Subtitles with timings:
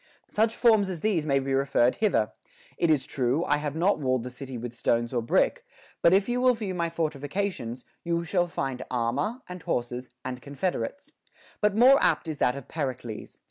[0.31, 2.31] Such forms as these may be referred hither:
[2.75, 5.63] It is true, I have not walled the city with stones or brick;
[6.01, 10.41] but if you will view my fortifi cations, you shall find armor, and horses, and
[10.41, 11.11] confederates.*
[11.61, 13.37] But more apt is that of Pericles.